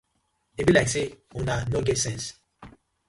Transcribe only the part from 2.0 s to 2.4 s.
sence.